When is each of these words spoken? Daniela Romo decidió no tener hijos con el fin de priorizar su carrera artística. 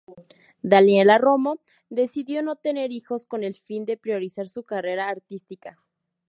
Daniela 0.63 1.19
Romo 1.19 1.59
decidió 1.91 2.41
no 2.41 2.55
tener 2.55 2.91
hijos 2.91 3.27
con 3.27 3.43
el 3.43 3.53
fin 3.53 3.85
de 3.85 3.97
priorizar 3.97 4.49
su 4.49 4.63
carrera 4.63 5.07
artística. 5.07 5.77